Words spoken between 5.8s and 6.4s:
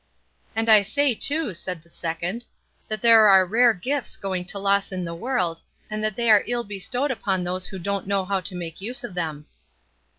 and that they